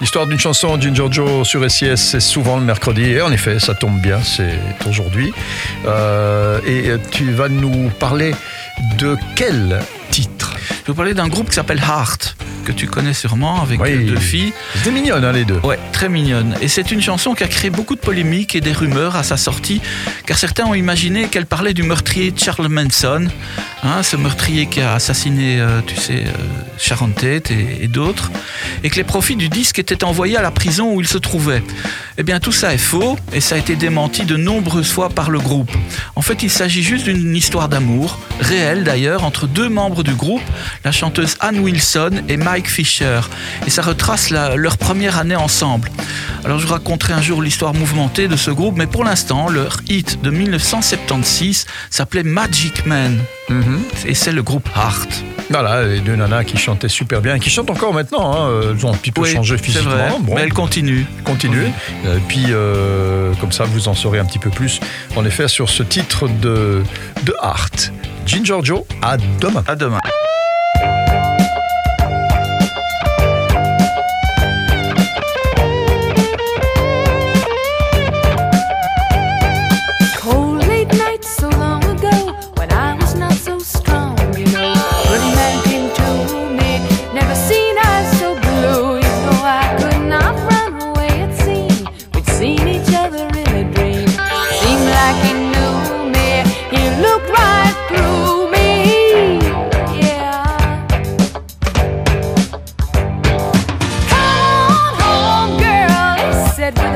L'histoire 0.00 0.28
d'une 0.28 0.38
chanson 0.38 0.76
d'une 0.76 0.94
Giorgio 0.94 1.42
sur 1.42 1.68
SIS, 1.68 1.96
c'est 1.96 2.20
souvent 2.20 2.56
le 2.56 2.62
mercredi. 2.64 3.02
Et 3.02 3.20
en 3.20 3.32
effet, 3.32 3.58
ça 3.58 3.74
tombe 3.74 4.00
bien, 4.00 4.20
c'est 4.22 4.56
aujourd'hui. 4.88 5.32
Euh, 5.86 6.60
et 6.64 6.92
tu 7.10 7.32
vas 7.32 7.48
nous 7.48 7.88
parler 7.98 8.32
de 8.98 9.16
quel 9.34 9.80
titre? 10.12 10.54
Je 10.68 10.74
vais 10.74 10.82
vous 10.86 10.94
parler 10.94 11.14
d'un 11.14 11.26
groupe 11.26 11.48
qui 11.48 11.56
s'appelle 11.56 11.80
Heart, 11.80 12.36
que 12.64 12.70
tu 12.70 12.86
connais 12.86 13.12
sûrement, 13.12 13.60
avec 13.60 13.80
Oui. 13.80 14.04
deux 14.04 14.14
filles. 14.20 14.52
C'était 14.76 14.92
mignonne, 14.92 15.24
hein, 15.24 15.32
les 15.32 15.44
deux. 15.44 15.58
Ouais, 15.64 15.80
très 15.90 16.08
mignonne. 16.08 16.54
Et 16.60 16.68
c'est 16.68 16.92
une 16.92 17.02
chanson 17.02 17.34
qui 17.34 17.42
a 17.42 17.48
créé 17.48 17.70
beaucoup 17.70 17.96
de 17.96 18.00
polémiques 18.00 18.54
et 18.54 18.60
des 18.60 18.70
rumeurs 18.72 19.16
à 19.16 19.24
sa 19.24 19.36
sortie, 19.36 19.80
car 20.26 20.38
certains 20.38 20.66
ont 20.66 20.74
imaginé 20.74 21.26
qu'elle 21.26 21.46
parlait 21.46 21.74
du 21.74 21.82
meurtrier 21.82 22.32
Charles 22.36 22.68
Manson, 22.68 23.26
hein, 23.82 24.02
ce 24.02 24.16
meurtrier 24.16 24.66
qui 24.66 24.80
a 24.80 24.94
assassiné, 24.94 25.60
euh, 25.60 25.80
tu 25.86 25.96
sais, 25.96 26.24
euh, 26.24 26.32
Sharon 26.78 27.10
Tate 27.10 27.50
et, 27.50 27.88
d'autres, 27.88 28.30
et 28.82 28.90
que 28.90 28.96
les 28.96 29.04
profits 29.04 29.36
du 29.36 29.48
disque 29.48 29.78
étaient 29.78 30.04
envoyés 30.04 30.36
à 30.36 30.42
la 30.42 30.50
prison 30.50 30.94
où 30.94 31.00
il 31.00 31.08
se 31.08 31.18
trouvait. 31.18 31.62
Eh 32.16 32.22
bien, 32.22 32.40
tout 32.40 32.52
ça 32.52 32.74
est 32.74 32.78
faux, 32.78 33.16
et 33.32 33.40
ça 33.40 33.54
a 33.54 33.58
été 33.58 33.76
démenti 33.76 34.24
de 34.24 34.36
nombreuses 34.36 34.90
fois 34.90 35.08
par 35.08 35.30
le 35.30 35.38
groupe. 35.38 35.70
En 36.16 36.22
fait, 36.22 36.42
il 36.42 36.50
s'agit 36.50 36.82
juste 36.82 37.04
d'une 37.04 37.36
histoire 37.36 37.68
d'amour, 37.68 38.18
réelle 38.40 38.84
d'ailleurs, 38.84 39.24
entre 39.24 39.46
deux 39.46 39.68
membres 39.68 40.02
du 40.02 40.14
groupe, 40.14 40.42
la 40.84 40.92
chanteuse 40.92 41.36
Anne 41.40 41.60
Wilson 41.60 42.22
et 42.28 42.36
Mike 42.36 42.68
Fisher. 42.68 43.20
Et 43.66 43.70
ça 43.70 43.82
retrace 43.82 44.30
leur 44.30 44.76
première 44.76 45.18
année 45.18 45.36
ensemble. 45.36 45.90
Alors 46.44 46.58
je 46.58 46.66
vous 46.66 46.72
raconterai 46.72 47.12
un 47.14 47.20
jour 47.22 47.42
l'histoire 47.42 47.74
mouvementée 47.74 48.28
de 48.28 48.36
ce 48.36 48.50
groupe, 48.50 48.76
mais 48.76 48.86
pour 48.86 49.04
l'instant, 49.04 49.48
leur 49.48 49.78
hit 49.88 50.20
de 50.22 50.30
1976 50.30 51.66
s'appelait 51.90 52.22
Magic 52.22 52.86
Man. 52.86 53.18
Mhm. 53.48 53.80
Et 54.06 54.14
c'est 54.14 54.32
le 54.32 54.42
groupe 54.42 54.68
Heart. 54.76 55.24
Voilà, 55.50 55.84
les 55.84 56.00
deux 56.00 56.14
nanas 56.14 56.44
qui 56.44 56.58
chantaient 56.58 56.88
super 56.90 57.20
bien, 57.22 57.36
et 57.36 57.40
qui 57.40 57.48
chantent 57.50 57.70
encore 57.70 57.94
maintenant. 57.94 58.34
hein. 58.36 58.50
Elles 58.70 58.84
ont 58.86 58.92
un 58.92 58.96
petit 58.96 59.12
peu 59.12 59.22
Oui, 59.22 59.32
changé 59.32 59.56
physiquement. 59.56 59.90
vrai, 59.90 60.10
Bon, 60.20 60.34
mais 60.34 60.42
elle 60.42 60.52
continue. 60.52 61.06
continue. 61.24 61.68
Euh, 62.04 62.18
puis, 62.28 62.44
euh, 62.50 63.32
comme 63.40 63.52
ça, 63.52 63.64
vous 63.64 63.88
en 63.88 63.94
saurez 63.94 64.18
un 64.18 64.26
petit 64.26 64.38
peu 64.38 64.50
plus, 64.50 64.78
en 65.16 65.24
effet, 65.24 65.48
sur 65.48 65.70
ce 65.70 65.82
titre 65.82 66.28
de, 66.28 66.82
de 67.22 67.34
Art. 67.40 67.70
Jean 68.26 68.44
Giorgio, 68.44 68.86
à 69.00 69.16
demain. 69.40 69.64
À 69.66 69.74
demain. 69.74 70.00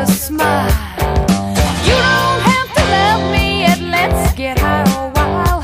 A 0.00 0.06
smile. 0.06 0.70
You 1.84 1.96
don't 2.08 2.40
have 2.50 2.68
to 2.76 2.82
love 2.96 3.32
me 3.32 3.60
yet, 3.60 3.80
let's 3.80 4.32
get 4.32 4.58
high 4.58 4.88
a 4.96 5.10
while. 5.16 5.62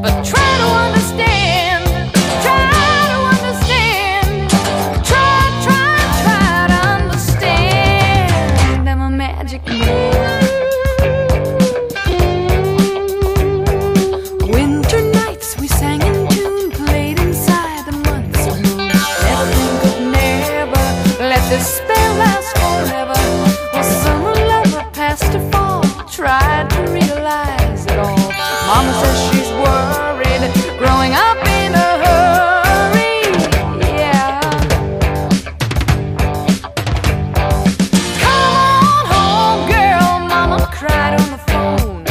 But 0.00 0.24
try 0.24 0.50
to 0.62 0.68
understand, 0.86 1.82
try 2.44 2.70
to 3.12 3.18
understand. 3.34 4.50
Try, 5.10 5.38
try, 5.66 5.90
try 6.22 6.66
to 6.72 6.78
understand. 6.98 8.88
I'm 8.88 9.00
a 9.00 9.10
magic 9.10 9.66
man. 9.66 10.12
Winter 14.54 15.02
nights 15.20 15.58
we 15.58 15.66
sang 15.66 16.00
in 16.02 16.28
tune, 16.28 16.70
played 16.70 17.18
inside 17.18 17.74
never 20.66 20.84
let 21.18 21.42
this 21.50 21.66
spell 21.76 22.14
last 22.16 22.43
Mama 28.74 28.92
says 28.94 29.18
she's 29.30 29.50
worried, 29.62 30.50
growing 30.78 31.12
up 31.14 31.38
in 31.46 31.74
a 31.76 31.90
hurry. 32.02 33.14
Yeah. 33.86 34.40
Come 38.18 38.54
on 38.82 39.02
home, 39.14 39.60
girl. 39.70 40.08
Mama 40.26 40.58
cried 40.72 41.14
on 41.20 41.28
the 41.30 41.38
phone. 41.52 42.04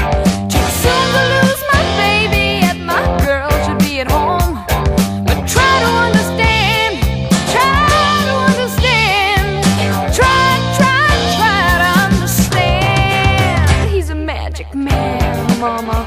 Too 0.48 0.68
soon 0.82 1.06
to 1.16 1.24
lose 1.36 1.62
my 1.74 1.84
baby, 2.00 2.46
and 2.64 2.80
my 2.86 3.04
girl 3.26 3.52
should 3.66 3.80
be 3.80 4.00
at 4.00 4.10
home. 4.10 4.56
But 5.26 5.46
try 5.46 5.74
to 5.84 5.90
understand, 6.08 6.92
try 7.52 7.76
to 8.30 8.36
understand, 8.52 9.66
try, 10.16 10.48
try, 10.80 11.08
try 11.36 11.66
to 11.84 11.90
understand. 12.06 13.90
He's 13.92 14.10
a 14.12 14.16
magic 14.16 14.74
man, 14.74 15.60
Mama. 15.60 16.06